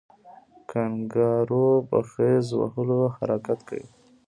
[0.71, 3.85] کانګارو په خیز وهلو حرکت کوي